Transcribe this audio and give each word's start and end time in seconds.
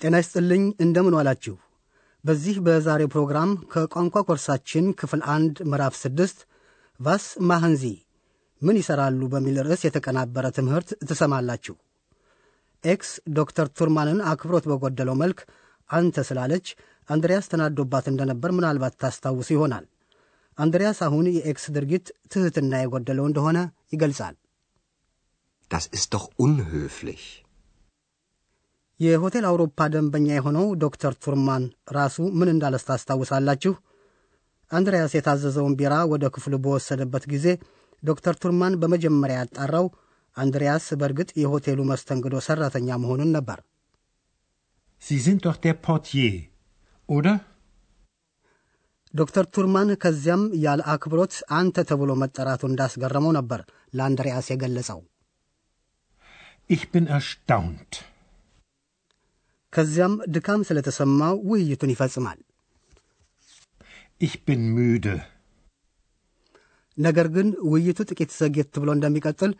ጤና 0.00 0.16
ይስጥልኝ 0.20 0.64
እንደምን 0.84 1.16
ዋላችሁ። 1.18 1.54
በዚህ 2.24 2.56
በዛሬው 2.66 3.08
ፕሮግራም 3.14 3.50
ከቋንቋ 3.72 4.22
ኮርሳችን 4.28 4.86
ክፍል 5.00 5.20
አንድ 5.34 5.56
ምዕራፍ 5.70 5.94
ስድስት 6.02 6.38
was 7.00 7.26
machen 7.50 7.71
Sie 7.71 7.82
ምን 8.62 8.78
ይሠራሉ 8.80 9.20
በሚል 9.34 9.56
ርዕስ 9.66 9.82
የተቀናበረ 9.86 10.46
ትምህርት 10.56 10.90
ትሰማላችሁ። 11.08 11.74
ኤክስ 12.84 13.10
ዶክተር 13.38 13.66
ቱርማንን 13.78 14.20
አክብሮት 14.30 14.66
በጎደለው 14.70 15.16
መልክ 15.22 15.40
አንተ 15.90 16.24
ስላለች 16.28 16.66
አንድሪያስ 17.08 17.48
ተናዶባት 17.52 18.06
እንደነበር 18.12 18.52
ምናልባት 18.58 18.96
ታስታውሱ 19.02 19.50
ይሆናል። 19.56 19.84
አንድሪያስ 20.58 21.00
አሁን 21.06 21.26
የኤክስ 21.36 21.66
ድርጊት 21.76 22.06
ትሕትና 22.32 22.72
የጎደለው 22.82 23.26
እንደሆነ 23.30 23.58
ይገልጻል። 23.92 24.36
Das 25.70 25.86
ist 25.88 26.08
doch 26.10 26.26
unhöflich. 26.38 27.24
የሆቴል 29.00 29.44
አውሮፓ 29.48 29.86
ደንበኛ 29.94 30.28
የሆነው 30.34 30.66
ዶክተር 30.82 31.12
ቱርማን 31.24 31.64
ራሱ 31.96 32.16
ምን 32.38 32.48
እንዳለስ 32.52 32.84
ታስታውሳላችሁ? 32.88 33.72
አንድሪያስ 34.70 35.12
የታዘዘውን 35.16 35.76
ቢራ 35.78 35.94
ወደ 36.12 36.24
ክፍሉ 36.34 36.54
በወሰደበት 36.64 37.24
ጊዜ 37.32 37.46
ዶክተር 38.02 38.34
ቱርማን 38.42 38.74
በመጀመሪያ 38.82 39.36
ያጣራው 39.40 39.86
አንድሪያስ 40.36 40.86
በእርግጥ 41.00 41.30
የሆቴሉ 41.42 41.80
መስተንግዶ 41.90 42.34
ሠራተኛ 42.46 42.98
መሆኑን 43.04 43.32
ነበር። 43.36 43.58
doch 45.42 45.58
der 45.64 45.76
Portier, 45.86 46.34
oder? 47.08 47.34
ዶክተር 49.14 49.44
ቱርማን 49.54 49.90
ከዚያም 50.02 50.42
ያለ 50.64 50.80
አክብሮት 50.92 51.34
አንተ 51.58 51.84
ተብሎ 51.90 52.10
መጠራቱ 52.22 52.62
እንዳስገረመው 52.70 53.32
ነበር 53.38 53.60
ለአንድሪያስ 53.94 54.48
የገለጸው። 54.52 55.00
Ich 56.70 56.84
bin 56.92 57.04
erstaunt. 57.08 57.90
ከዚያም 59.72 60.14
ድካም 60.34 60.60
ስለተሰማው 60.68 61.34
ውይይቱን 61.50 61.92
ይፈጽማል። 61.94 62.38
Ich 64.20 64.36
bin 64.46 64.62
müde. 64.76 65.14
ነገር 66.98 67.26
ግን 67.34 67.48
ውይይቱ 67.70 67.98
ጥቂት 68.10 68.30
ዘግየት 68.38 68.72
ብሎ 68.82 68.88
እንደሚቀጥል 68.96 69.52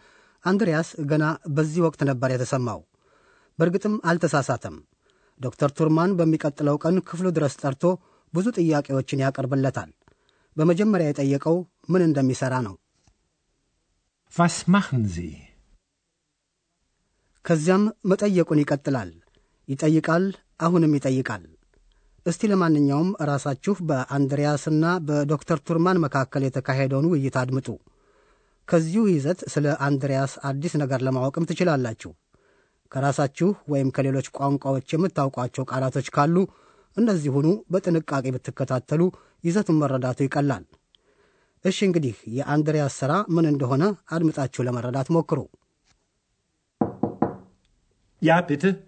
አንድሪያስ 0.45 0.89
ገና 1.11 1.25
በዚህ 1.57 1.81
ወቅት 1.87 2.01
ነበር 2.11 2.29
የተሰማው። 2.33 2.81
በእርግጥም 3.59 3.95
አልተሳሳተም። 4.11 4.77
ዶክተር 5.41 5.71
ቱርማን 5.79 6.17
በሚቀጥለው 6.19 6.77
ቀን 6.85 6.97
ክፍሉ 7.09 7.27
ድረስ 7.37 7.55
ጠርቶ 7.63 7.85
ብዙ 8.35 8.47
ጥያቄዎችን 8.59 9.23
ያቀርብለታል። 9.25 9.91
በመጀመሪያ 10.57 11.09
የጠየቀው 11.11 11.57
ምን 11.93 12.05
እንደሚሠራ 12.09 12.55
ነው። 12.67 12.75
Was 14.35 14.57
machen 14.69 15.03
Sie? 15.15 15.31
ከዚያም 17.45 17.85
መጠየቁን 18.11 18.61
ይቀጥላል። 18.63 19.11
ይጠይቃል፣ 19.69 20.25
አሁንም 20.61 20.95
ይጠይቃል። 20.99 21.43
እስቲ 22.27 22.49
ለማንኛውም 22.51 23.11
ራሳችሁ 23.29 23.75
በአንድሪያስና 23.89 24.85
በዶክተር 25.09 25.59
ቱርማን 25.67 26.01
መካከል 26.05 26.43
የተካሄደውን 26.47 27.11
ውይይት 27.13 27.37
አድምጡ። 27.43 27.69
ከዚሁ 28.69 29.03
ይዘት 29.11 29.41
ስለ 29.53 29.67
አንድሪያስ 29.87 30.33
አዲስ 30.49 30.73
ነገር 30.83 31.03
ለማወቅም 31.07 31.47
ትችላላችሁ። 31.51 32.11
ከራሳችሁ 32.93 33.49
ወይም 33.73 33.89
ከሌሎች 33.97 34.27
ቋንቋዎች 34.37 34.89
የምታውቋቸው 34.95 35.67
ቃላቶች 35.71 36.09
ካሉ 36.17 36.37
እነዚሁኑ 36.97 37.47
በጥንቃቄ 37.73 38.25
ብትከታተሉ 38.37 39.03
ይዘቱን 39.45 39.79
መረዳቱ 39.83 40.19
ይቀላል። 40.27 40.65
እሺ 41.65 41.79
እንግዲህ 41.89 42.17
የአንድሪያስ 42.37 42.97
ሥራ 43.01 43.13
ምን 43.37 43.49
እንደሆነ 43.53 43.85
አድምጣችሁ 44.13 44.63
ለመረዳት 44.67 45.09
ሞክሩ። 45.17 45.41
Ja, 48.23 48.43
bitte. 48.43 48.88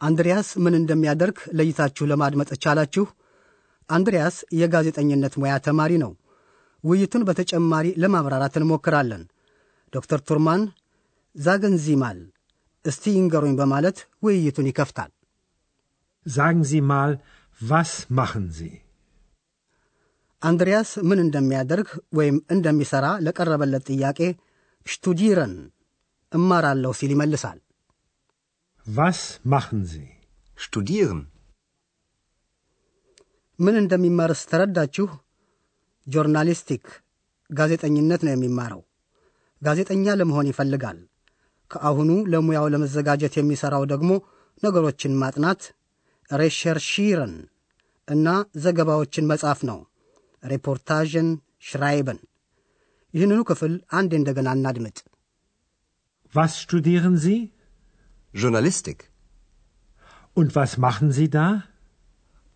አንድሪያስ 0.00 0.48
ምን 0.64 0.74
እንደሚያደርግ 0.80 1.38
ለይታችሁ 1.58 2.04
ለማድመጥ 2.06 2.50
ቻላችሁ? 2.64 3.04
አንድሪያስ 3.90 4.36
የጋዜጠኝነት 4.52 5.34
ሙያ 5.42 5.54
ተማሪ 5.58 5.92
ነው። 6.04 6.12
ውይይቱን 6.84 7.26
በተጨማሪ 7.28 7.86
ለማብራራት 8.02 8.54
እንሞክራለን። 8.60 9.22
ዶክተር 9.92 10.20
ቱርማን 10.28 10.62
ዛገንዚማል 11.36 12.18
እስቲ 12.84 13.04
ይንገሩኝ 13.16 13.54
በማለት 13.60 13.96
ውይይቱን 14.22 14.68
ይከፍታል። 14.70 15.10
Sie 16.62 16.82
mal, 16.82 17.10
was 17.60 17.90
machen 18.10 18.46
Sie? 18.50 18.72
አንድሪያስ 20.42 20.90
ምን 21.08 21.18
እንደሚያደርግ 21.24 21.88
ወይም 22.12 22.36
እንደሚሠራ 22.50 23.06
ለቀረበለት 23.26 23.84
ጥያቄ 23.90 24.18
ሽቱዲረን 24.86 25.54
እማራለሁ 26.32 26.90
ሲል 26.92 27.12
ይመልሳል። 27.14 27.58
Was 28.86 29.20
machen 29.44 29.80
Sie? 29.84 30.08
Studieren. 30.58 31.20
ምን 33.58 33.74
እንደሚማርስ 33.80 34.40
ተረዳችሁ? 34.50 35.06
Journalistik 36.06 36.84
ጋዜጠኝነት 37.50 38.20
ነው 38.26 38.32
የሚማረው። 38.34 38.82
ጋዜጠኛ 39.62 40.14
ለመሆን 40.20 40.50
ይፈልጋል። 40.50 40.98
ከአሁኑ 41.70 42.10
ለሙያው 42.32 42.66
ለመዘጋጀት 42.74 43.34
የሚሠራው 43.38 43.84
ደግሞ 43.92 44.10
ነገሮችን 44.62 45.18
ማጥናት 45.22 45.62
recherchieren 46.30 47.34
እና 48.08 48.26
ዘገባዎችን 48.64 49.28
መጻፍ 49.32 49.60
ነው። 49.70 49.80
Reportagen 50.42 51.28
schreiben። 51.68 52.20
ይህንኑ 53.14 53.40
ክፍል 53.50 53.74
አንዴ 53.98 54.12
እንደገና 54.20 54.48
እናድምጥ። 54.58 54.98
Was 56.34 56.52
studieren 56.64 57.14
Sie? 57.16 57.38
Journalistik. 58.36 58.98
Und 60.36 60.54
was 60.54 60.72
machen 60.78 61.08
Sie 61.10 61.28
da? 61.30 61.46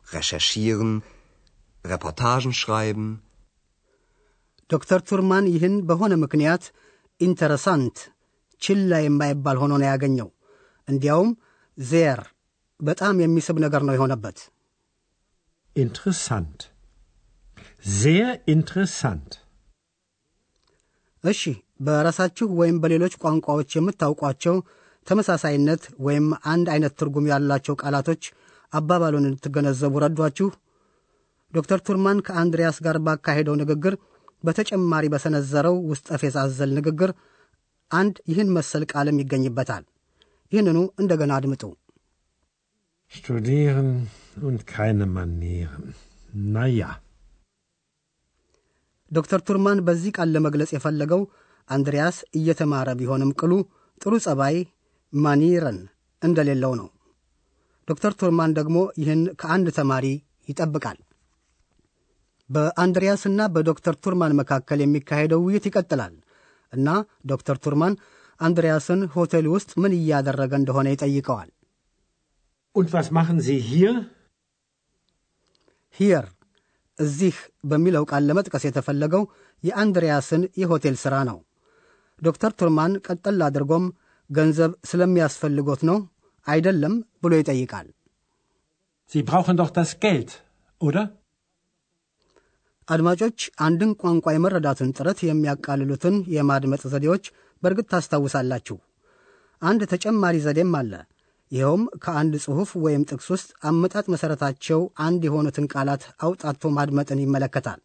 Recherchieren. 0.06 0.91
Reportagen 1.84 2.52
schreiben. 2.54 3.06
ዶክተር 4.70 5.00
ቱርማን 5.08 5.46
ይህን 5.55 5.75
በሆነ 5.88 6.12
ምክንያት 6.25 6.64
interessant 7.20 7.96
ችላ 8.62 9.00
የማይባል 9.02 9.56
ሆኖ 9.62 9.72
ነው 9.81 9.88
ያገኘው። 9.93 10.28
እንዲያውም 10.88 11.31
sehr 11.78 12.20
በጣም 12.81 13.14
የሚስብ 13.22 13.56
ነገር 13.64 13.82
ነው 13.88 13.94
የሆነበት። 13.96 14.38
Interessant. 15.76 16.58
Sehr 18.00 18.28
interessant. 18.55 19.31
እሺ 21.25 21.43
በራሳችሁ 21.81 22.46
ወይም 22.60 22.76
በሌሎች 22.82 23.14
ቋንቋዎች 23.25 23.70
የምታውቋቸው 23.76 24.56
ተመሳሳይነት 25.10 25.82
ወይም 26.06 26.26
አንድ 26.52 26.66
አይነት 26.74 26.92
ትርጉም 27.00 27.28
ያላቸው 27.32 27.74
ቃላቶች 27.82 28.22
አባባሉን 28.72 29.26
እንድትገነዘቡ 29.28 29.94
ረዷችሁ። 30.04 30.48
ዶክተር 31.52 31.78
ቱርማን 31.86 32.18
ከአንድሪያስ 32.26 32.76
ጋር 32.86 32.96
ባካሄደው 33.06 33.54
ንግግር 33.62 33.94
በተጨማሪ 34.44 35.04
በሰነዘረው 35.14 35.76
ውስጠ 35.90 36.18
ፌዝ 36.20 36.36
አዘል 36.42 36.70
ንግግር 36.78 37.10
አንድ 37.90 38.16
ይህን 38.30 38.50
መሰል 38.56 38.84
ቃልም 38.92 39.20
ይገኝበታል። 39.22 39.84
ይህንኑ 40.52 40.78
እንደገና 41.02 41.32
አድምጡ። 41.38 41.62
Studieren 43.12 43.88
und 44.40 44.60
keine 44.66 45.06
Manieren. 45.08 45.86
Ja. 46.72 46.90
ዶክተር 49.10 49.40
ቱርማን 49.46 49.78
በዚህ 49.86 50.10
ቃል 50.16 50.28
ለመግለጽ 50.34 50.70
የፈለገው 50.74 51.22
አንድሪያስ 51.70 52.16
እየተማረ 52.38 52.88
ቢሆንም 53.00 53.32
ቅሉ 53.40 53.52
ጥሩ 54.00 54.12
ጸባይ 54.26 54.56
Manieren 55.12 55.78
እንደሌለው 56.22 56.72
ነው። 56.80 56.88
ዶክተር 57.88 58.12
ቱርማን 58.20 58.50
ደግሞ 58.58 58.78
ይህን 59.02 59.22
ከአንድ 59.40 59.68
ተማሪ 59.78 60.06
ይጠብቃል። 60.48 60.98
በአንድሪያስና 62.50 63.40
በዶክተር 63.54 63.94
ቱርማን 64.04 64.36
መካከል 64.40 64.78
የሚካሄደው 64.82 65.42
ውይይት 65.46 65.64
ይቀጥላል 65.68 66.14
እና 66.72 66.88
ዶክተር 67.26 67.56
ቱርማን 67.64 67.94
አንድሪያስን 68.40 69.00
ሆቴል 69.14 69.46
ውስጥ 69.54 69.70
ምን 69.82 69.92
እያደረገ 69.98 70.52
እንደሆነ 70.60 70.88
ይጠይቀዋል። 70.92 71.50
Und 72.76 72.88
was 72.90 73.08
machen 73.10 73.38
Sie 73.40 73.58
hier? 73.70 73.94
hier 75.96 76.26
እዚህ 76.98 77.36
በሚለው 77.64 78.04
ቃል 78.10 78.22
ለመጥቀስ 78.28 78.64
የተፈለገው 78.66 79.22
የአንድሪያስን 79.64 80.42
የሆቴል 80.62 80.96
ሥራ 81.02 81.14
ነው። 81.30 81.38
ዶክተር 82.22 82.52
ቱርማን 82.60 82.92
ቀጠል 83.06 83.38
አድርጎም 83.46 83.84
ገንዘብ 84.31 84.73
ስለሚያስፈልጎት 84.91 85.81
ነው 85.91 85.99
አይደለም 86.47 86.94
ብሎ 87.23 87.32
ይጠይቃል። 87.41 87.88
Sie 89.12 89.23
brauchen 89.23 89.56
doch 89.56 89.71
das 89.71 89.91
Geld, 90.03 90.31
oder? 90.81 91.03
አድማጮች 92.88 93.38
አንድን 93.67 93.91
ቋንቋ 94.03 94.27
የመረዳትን 94.35 94.93
ጥረት 94.97 95.19
የሚያቃልሉትን 95.23 96.15
የማድመጥ 96.35 96.82
ዘዴዎች 96.93 97.25
በእርግጥ 97.62 97.87
ታስታውሳላችሁ። 97.93 98.77
አንድ 99.62 99.82
ተጨማሪ 99.93 100.37
ዘዴም 100.47 100.73
አለ። 100.81 100.93
ይኸውም 101.53 101.82
ከአንድ 102.05 102.35
ጽሑፍ 102.44 102.71
ወይም 102.85 103.03
ጥቅስ 103.11 103.29
ውስጥ 103.35 103.50
አመጣጥ 103.69 104.05
መሠረታቸው 104.12 104.81
አንድ 105.06 105.23
የሆኑትን 105.29 105.67
ቃላት 105.73 106.03
አውጣቶ 106.27 106.71
ማድመጥን 106.77 107.23
ይመለከታል። 107.25 107.81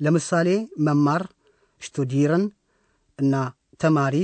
ለምሳሌ 0.00 0.48
መማር 0.86 1.22
ሽቱዲረን 1.82 2.44
እና 3.18 3.34
ተማሪ 3.80 4.16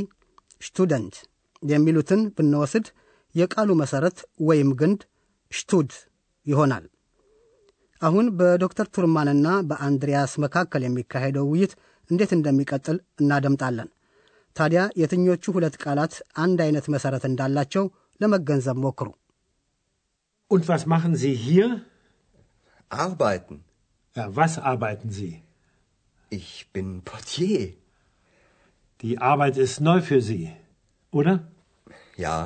ሽቱደንት 0.60 1.16
የሚሉትን 1.62 2.20
ብንወስድ 2.36 2.86
የቃሉ 3.34 3.70
መሠረት 3.82 4.18
ወይም 4.48 4.70
ግንድ 4.80 5.00
ሽቱድ 5.52 5.90
ይሆናል። 6.46 6.84
አሁን 8.02 8.26
በዶክተር 8.38 8.86
ቱርማንና 8.94 9.48
በአንድሪያስ 9.70 10.32
መካከል 10.44 10.82
የሚካሄደው 10.84 11.46
ውይይት 11.52 11.72
እንዴት 12.10 12.30
እንደሚቀጥል 12.36 12.98
እናደምጣለን። 13.20 13.88
ታዲያ 14.56 14.82
የትኞቹ 15.00 15.44
ሁለት 15.56 15.74
ቃላት 15.82 16.14
አንድ 16.36 16.58
አይነት 16.66 16.86
መሠረት 16.94 17.24
እንዳላቸው 17.30 17.84
ለመገንዘብ 18.20 18.78
ሞክሩ። 18.84 19.08
Und 20.50 20.62
was 20.66 20.82
machen 20.86 21.14
Sie 21.16 21.34
hier? 21.38 21.66
Arbeiten. 22.90 23.56
Ja, 24.16 24.24
was 24.34 24.52
arbeiten 24.62 25.10
Sie? 25.10 25.32
Ich 26.32 26.50
bin 26.72 26.88
Portier. 27.02 27.60
Die 29.01 29.17
Arbeit 29.31 29.57
ist 29.57 29.81
neu 29.81 30.01
für 30.01 30.21
Sie, 30.21 30.43
oder? 31.11 31.33
Ja, 32.15 32.37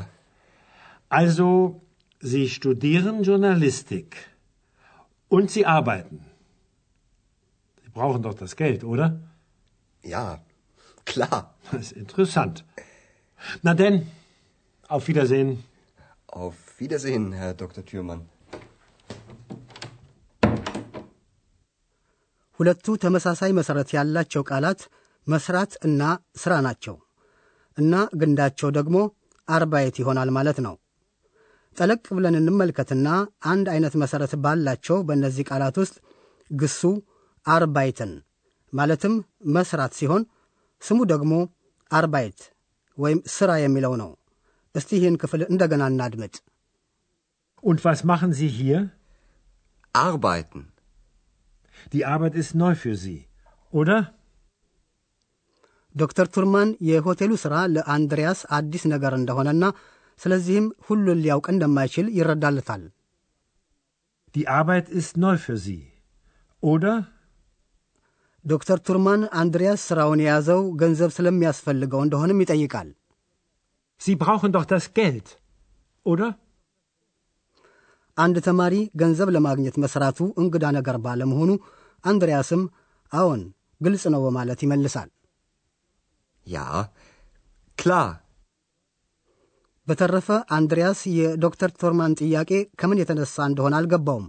Also, 1.09 1.81
Sie 2.19 2.49
studieren 2.49 3.23
Journalistik. 3.23 4.09
Und 5.29 5.51
Sie 5.51 5.65
arbeiten. 5.65 6.25
Sie 7.83 7.89
brauchen 7.89 8.21
doch 8.23 8.33
das 8.33 8.55
Geld, 8.55 8.83
oder? 8.83 9.19
ja, 10.03 10.41
klar. 11.05 11.53
Das 11.71 11.81
ist 11.81 11.91
interessant. 11.91 12.63
Na 13.61 13.73
denn, 13.73 14.07
auf 14.87 15.07
Wiedersehen. 15.09 15.63
Auf 16.27 16.55
Wiedersehen, 16.79 17.33
Herr 17.33 17.53
Dr. 17.53 17.83
Thürmann. 17.85 18.21
ሁለቱ 22.59 22.85
ተመሳሳይ 23.03 23.51
መሠረት 23.57 23.89
ያላቸው 23.95 24.43
ቃላት 24.51 24.79
መስራት 25.26 25.72
እና 25.86 26.02
ሥራ 26.36 26.54
ናቸው 26.66 26.96
እና 27.78 27.92
ግንዳቸው 28.20 28.70
ደግሞ 28.78 28.96
አርባየት 29.48 29.96
ይሆናል 30.00 30.30
ማለት 30.36 30.58
ነው። 30.66 30.74
ጠለቅ 31.76 32.02
ብለን 32.16 32.34
እንመልከትና 32.40 33.08
አንድ 33.52 33.66
አይነት 33.74 33.94
መሠረት 34.02 34.32
ባላቸው 34.44 34.96
በእነዚህ 35.08 35.46
ቃላት 35.50 35.76
ውስጥ 35.82 35.96
ግሱ 36.50 36.80
አርባይትን 37.46 38.12
ማለትም 38.72 39.14
መስራት 39.56 39.92
ሲሆን 40.00 40.22
ስሙ 40.82 40.98
ደግሞ 41.12 41.32
አርባይት 41.90 42.40
ወይም 42.98 43.20
ሥራ 43.36 43.50
የሚለው 43.62 43.94
ነው። 44.02 44.10
እስቲ 44.74 44.90
ይህን 44.98 45.16
ክፍል 45.22 45.42
እንደገና 45.52 45.82
እናድምጥ። 45.92 46.34
Und 47.62 47.78
was 47.84 48.00
machen 48.04 48.30
Sie 48.32 48.50
hier? 48.50 48.78
Arbeiten. 49.94 50.62
Die 51.92 52.04
Arbeit 52.04 52.34
ist 52.34 52.52
neu 52.54 52.74
für 52.74 52.96
Sie, 52.96 53.18
oder? 53.72 53.98
ዶክተር 55.94 56.26
ቱርማን 56.34 56.68
የሆቴሉ 56.88 57.32
ሥራ 57.42 57.54
ለአንድሪያስ 57.74 58.40
አዲስ 58.58 58.84
ነገር 58.92 59.14
እንደሆነና 59.18 59.64
ስለዚህም 60.20 60.66
ሁሉን 60.88 61.22
ሊያውቅ 61.24 61.46
እንደማይችል 61.54 62.06
ይረዳልታል። 62.18 62.82
Die 64.34 64.46
Arbeit 64.50 64.86
ist 64.90 65.14
neu 65.16 65.36
für 65.36 65.56
Sie, 65.64 65.80
oder? 66.62 66.92
ዶክተር 68.44 68.78
ቱርማን 68.86 69.22
አንድሪያስ 69.40 69.80
ሥራውን 69.88 70.22
የያዘው 70.22 70.60
ገንዘብ 70.80 71.10
ስለሚያስፈልገው 71.16 72.00
እንደሆንም 72.04 72.40
ይጠይቃል። 72.42 72.88
Sie 74.00 74.14
brauchen 74.22 74.50
doch 74.56 74.66
das 74.72 74.86
Geld, 74.98 75.26
oder? 76.06 76.28
አንድ 78.18 78.36
ተማሪ 78.46 78.74
ገንዘብ 79.02 79.28
ለማግኘት 79.36 79.76
መሥራቱ 79.84 80.18
እንግዳ 80.42 80.64
ነገር 80.78 80.96
ባለመሆኑ 81.04 81.50
አንድሪያስም 82.04 82.62
አዎን 83.12 83.42
ግልጽ 83.80 84.04
ነው 84.14 84.20
በማለት 84.26 84.60
ይመልሳል። 84.64 85.08
Ja, 86.47 86.65
klar. 87.77 88.07
በተረፈ 89.87 90.27
አንድሪያስ 90.55 90.99
የዶክተር 91.17 91.69
ቶርማን 91.81 92.15
ጥያቄ 92.21 92.51
ከምን 92.79 93.01
የተነሳ 93.01 93.45
እንደሆነ 93.49 93.73
አልገባውም። 93.79 94.25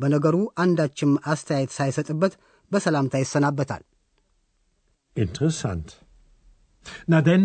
በነገሩ 0.00 0.36
አንዳችም 0.62 1.12
አስተያየት 1.32 1.72
ሳይሰጥበት 1.78 2.34
በሰላምታ 2.70 3.14
ይሰናበታል። 3.22 3.82
Interessant. 5.16 5.88
Na 7.08 7.18
denn, 7.20 7.44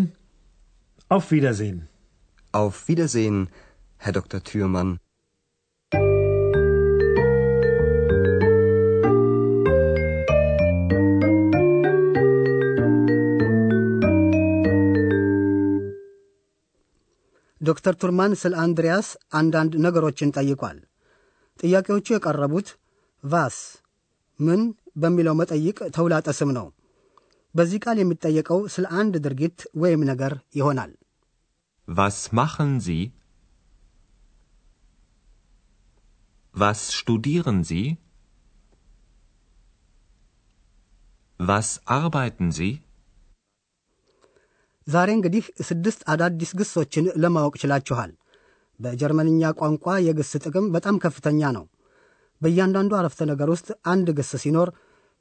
auf 1.10 1.26
Wiedersehen. 1.30 1.78
Auf 2.54 2.88
Wiedersehen, 2.88 3.36
Herr 4.00 4.12
Dr. 4.12 4.40
Thürmann. 4.40 4.90
ዶክተር 17.67 17.93
ቱርማን 18.01 18.33
ስለ 18.41 18.53
አንድሪያስ 18.63 19.07
አንዳንድ 19.39 19.73
ነገሮችን 19.85 20.33
ጠይቋል። 20.37 20.77
ጥያቄዎቹ 21.59 22.07
የቀረቡት 22.13 22.69
ቫስ 23.23 23.57
ምን 24.39 24.61
በሚለው 25.03 25.35
መጠይቅ 25.41 25.77
ተውላጠ 25.95 26.27
ስም 26.39 26.49
ነው። 26.57 26.67
በዚህ 27.55 27.79
ቃል 27.85 27.97
የሚጠየቀው 28.01 28.59
ስለ 28.73 28.85
አንድ 29.01 29.13
ድርጊት 29.25 29.59
ወይም 29.83 30.01
ነገር 30.11 30.33
ይሆናል። 30.59 30.93
Was 31.87 32.17
machen 32.31 32.71
Sie? 32.79 33.01
Was 36.55 36.79
studieren 36.91 37.57
Sie? 37.63 37.85
Was 41.39 41.69
arbeiten 41.95 42.51
Sie? 42.51 42.71
ዛሬ 44.87 45.09
እንግዲህ 45.17 45.45
ስድስት 45.67 46.01
አዳዲስ 46.13 46.51
ግሶችን 46.59 47.05
ለማወቅ 47.23 47.53
ችላችኋል። 47.61 48.11
በጀርመንኛ 48.79 49.51
ቋንቋ 49.59 49.85
የግስ 50.07 50.31
ጥቅም 50.43 50.65
በጣም 50.75 50.95
ከፍተኛ 51.03 51.51
ነው። 51.57 51.65
በእያንዳንዱ 52.41 52.91
አረፍተ 52.97 53.21
ነገር 53.31 53.49
ውስጥ 53.53 53.69
አንድ 53.91 54.07
ግስ 54.17 54.31
ሲኖር 54.43 54.69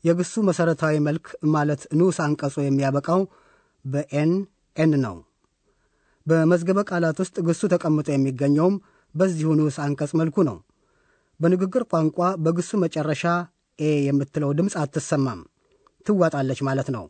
የግሱ 0.05 0.43
መሠረታዊ 0.49 0.95
መልክ 1.07 1.27
ማለት 1.55 1.83
ንዑስ 1.99 2.19
አንቀጹ 2.25 2.55
የሚያበቃው 2.65 3.21
በኤን 3.85 4.33
ኤን 4.77 4.93
ነው። 5.05 5.17
በመዝገበ 6.27 6.81
ቃላት 6.91 7.19
ውስጥ 7.23 7.37
ግሱ 7.49 7.63
ተቀምጦ 7.73 8.09
የሚገኘውም 8.13 8.77
በዚሁ 9.15 9.49
ንዑስ 9.59 9.77
አንቀጽ 9.85 10.13
መልኩ 10.21 10.37
ነው። 10.49 10.57
በንግግር 11.41 11.83
ቋንቋ 11.93 12.19
በግሱ 12.45 12.71
መጨረሻ 12.85 13.23
ኤ 13.79 13.91
የምትለው 14.07 14.51
ድምፅ 14.59 14.75
አትሰማም፣ 14.83 15.41
ትዋጣለች 16.07 16.61
ማለት 16.69 16.89
ነው። 16.97 17.05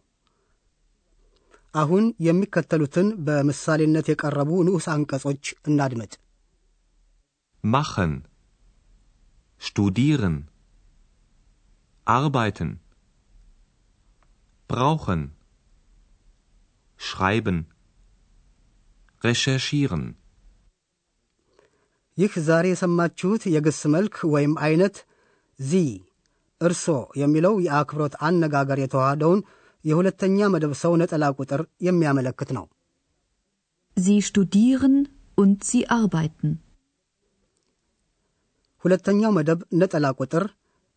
አሁን 1.74 2.04
የሚከተሉትን 2.26 3.08
በምሳሌነት 3.26 4.06
የቀረቡ 4.10 4.50
ንዑስ 4.68 4.86
አንቀጾች 4.94 5.44
እናድምጥ። 5.68 6.12
Machen. 7.64 8.10
Studieren. 9.60 10.34
Arbeiten. 12.06 12.70
Brauchen. 14.70 15.22
Schreiben. 17.00 17.58
Recherchieren. 19.22 20.04
ይህ 22.18 22.32
ዛሬ 22.48 22.66
የሰማችሁት 22.70 23.42
የግስ 23.54 23.80
መልክ 23.94 24.16
ወይም 24.34 24.52
አይነት 24.66 24.96
ዚ 25.58 25.80
እርሶ 26.60 26.84
የሚለው 27.22 27.54
የአክብሮት 27.64 28.14
አነጋገር 28.26 28.78
የተዋሃደውን 28.82 29.40
የሁለተኛ 29.84 30.38
መደብ 30.54 30.72
ሰው 30.82 30.92
ነጠላ 31.02 31.24
ቁጥር 31.40 31.62
የሚያመለክት 31.86 32.50
ነው። 32.58 32.64
Sie 33.96 34.18
studieren 34.28 34.94
Und 35.38 35.58
sie 35.68 35.82
arbeiten. 35.98 36.50
ሁለተኛው 38.84 39.32
መደብ 39.36 39.60
ነጠላ 39.80 40.06
ቁጥር 40.20 40.44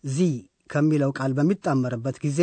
ዚ 0.04 0.26
ከሚለው 0.70 1.12
ቃል 1.20 1.32
በሚጣመርበት 1.38 2.18
ጊዜ 2.26 2.40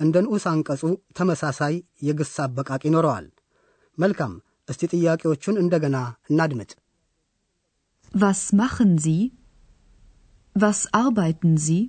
እንደ 0.00 0.16
ንዑስ 0.24 0.44
አንቀጹ 0.52 0.82
ተመሳሳይ 1.18 1.74
የግስ 2.06 2.34
አበቃቅ 2.44 2.82
ይኖረዋል። 2.88 3.26
መልካም፣ 3.98 4.32
እስቲ 4.68 4.82
ጥያቄዎቹን 4.94 5.60
እንደገና 5.62 5.96
እናድምጥ። 6.30 6.70
Was 8.14 8.40
machen 8.60 8.92
Sie? 9.04 9.20
Was 10.56 10.80
arbeiten 10.96 11.54
Sie? 11.66 11.82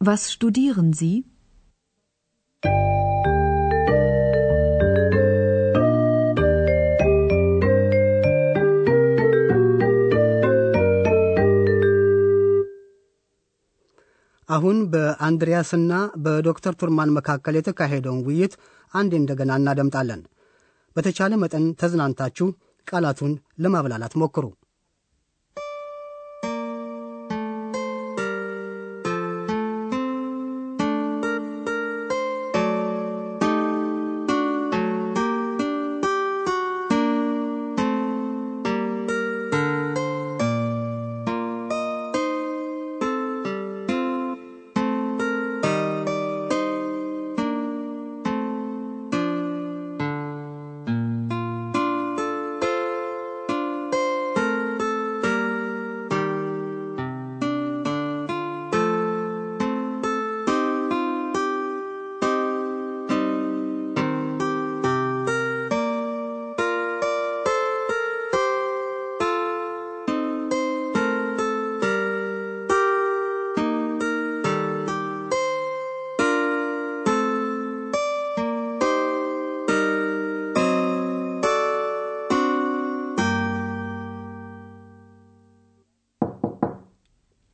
Was 0.00 0.22
studieren 0.34 0.88
Sie? 1.00 1.14
አሁን 14.48 14.78
በአንድሪያስና 14.90 15.92
በዶክተር 16.16 16.74
ቱርማን 16.74 17.10
መካከል 17.10 17.54
የተካሄደውን 17.56 18.24
ውይይት 18.26 18.54
አንዴ 18.92 19.12
እንደገና 19.16 19.52
እናደምጣለን። 19.56 20.20
በተቻለ 20.96 21.34
መጠን 21.36 21.64
ተዝናንታችሁ 21.80 22.46
ቃላቱን 22.86 23.32
ለማብላላት 23.58 24.14
ሞክሩ። 24.14 24.44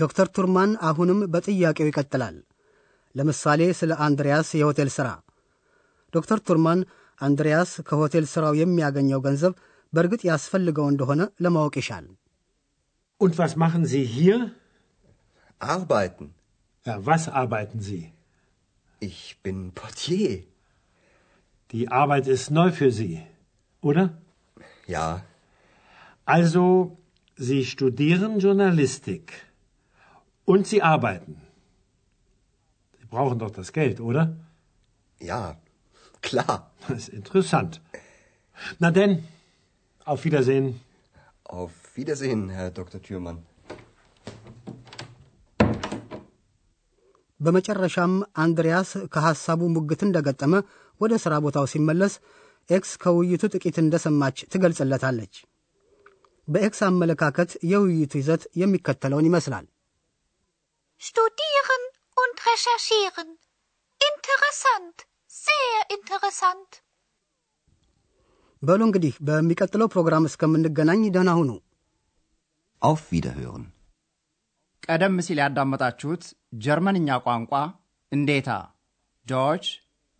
ዶክተር 0.00 0.26
ቱርማን 0.36 0.70
አሁንም 0.88 1.20
በጥያቄው 1.32 1.88
ይቀጥላል። 1.90 2.36
ለምሳሌ 3.14 3.60
ስለ 3.80 3.92
አንድሪያስ 4.06 4.48
የሆቴል 4.60 4.90
ሥራ። 4.96 5.08
ዶክተር 6.12 6.38
ቱርማን 6.48 6.80
አንድሪያስ 7.20 7.70
ከሆቴል 7.88 8.26
ሥራው 8.32 8.54
የሚያገኘው 8.60 9.20
ገንዘብ 9.26 9.54
በእርግጥ 9.92 10.22
ያስፈልገው 10.30 10.86
እንደሆነ 10.92 11.22
ለማወቅ 11.44 11.74
ይሻል። 11.82 12.06
Und 13.20 13.32
was 13.40 13.52
machen 13.56 13.82
Sie 13.84 14.04
hier? 14.16 14.36
Arbeiten. 15.60 16.26
Ja, 16.86 16.94
was 17.04 17.24
arbeiten 17.40 17.80
Sie? 17.80 18.04
Ich 19.02 19.20
bin 19.42 19.58
Portier. 19.72 20.30
Die 21.70 21.84
Arbeit 22.02 22.26
ist 22.26 22.46
neu 22.50 22.70
für 22.72 22.90
Sie, 22.90 23.14
oder? 23.82 24.04
Ja, 24.88 25.06
Also, 26.28 26.96
Sie 27.38 27.64
studieren 27.64 28.38
Journalistik. 28.38 29.26
Und 30.49 30.67
Sie 30.67 30.81
arbeiten. 30.83 31.33
Sie 33.01 33.07
brauchen 33.07 33.39
doch 33.39 33.51
das 33.51 33.71
Geld, 33.71 33.99
oder? 34.01 34.23
ja, 35.21 35.41
klar. 36.23 36.55
Das 36.87 36.97
ist 36.97 37.09
interessant. 37.09 37.81
Na 38.79 38.91
denn, 38.91 39.13
auf 40.07 40.23
Wiedersehen. 40.25 40.67
Auf 41.45 41.71
Wiedersehen, 41.95 42.49
Herr 42.49 42.71
Dr. 42.71 43.01
Thürmann. 43.01 43.39
በመጨረሻም 47.39 48.13
አንድሪያስ 48.43 48.91
ከሐሳቡ 49.13 49.61
ሙግት 49.73 50.01
እንደገጠመ 50.05 50.53
ወደ 51.01 51.13
ሥራ 51.23 51.33
ቦታው 51.45 51.65
ሲመለስ 51.73 52.13
ኤክስ 52.69 52.91
ከውይይቱ 53.03 53.43
ጥቂት 53.53 53.77
እንደሰማች 53.83 54.37
ትገልጽለታለች። 54.53 55.33
በኤክስ 56.47 56.79
አመለካከት 56.89 57.51
የውይይቱ 57.71 58.13
ይዘት 58.21 58.43
የሚከተለውን 58.61 59.27
ይመስላል። 59.29 59.65
Studieren 61.00 61.82
und 62.16 62.36
recherchieren. 62.46 63.28
Interessant. 64.00 64.96
Sehr 65.44 65.80
interessant. 65.96 66.70
በሉ 68.62 68.80
እንግዲህ 68.88 69.14
በሚቀጥለው 69.26 69.88
ፕሮግራም 69.92 70.24
እስከምንገናኝ 70.28 71.02
ደህና 71.14 71.30
ሁኑ። 71.38 71.50
Auf 72.82 73.02
Wiederhören. 73.12 73.64
ቀደም 74.86 75.16
ሲል 75.26 75.38
ያዳመጣችሁት 75.44 76.22
ጀርመንኛ 76.64 77.08
ቋንቋ 77.26 77.52
እንዴታ 78.12 78.50
Deutsch 79.26 79.64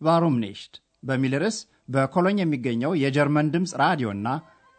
warum 0.01 0.35
nicht 0.43 0.73
በሚል 1.09 1.33
ርዕስ 1.43 1.57
በኮሎኝ 1.93 2.37
የሚገኘው 2.41 2.91
የጀርመን 3.03 3.51
ድምፅ 3.55 3.71
ራዲዮና 3.83 4.27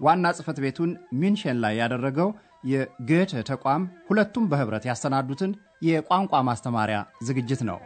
ዋና 0.01 0.25
ጽሕፈት 0.37 0.59
ቤቱን 0.65 0.91
ሚንሽን 1.21 1.59
ላይ 1.65 1.75
ያደረገው 1.83 2.29
የ 2.73 2.90
Goethe 2.90 3.43
ተቋም 3.51 3.83
ሁለቱም 4.09 4.49
በኅብረት 4.51 4.85
ያሰናዱትን 4.91 5.53
የቋንቋ 5.83 6.43
ማስተማሪያ 6.43 6.99
ዝግጅት 7.23 7.63
ነው። 7.63 7.79